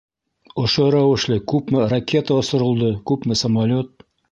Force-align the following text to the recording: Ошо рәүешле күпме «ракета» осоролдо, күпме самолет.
Ошо 0.61 0.85
рәүешле 0.95 1.37
күпме 1.51 1.85
«ракета» 1.93 2.39
осоролдо, 2.45 2.91
күпме 3.13 3.41
самолет. 3.45 4.07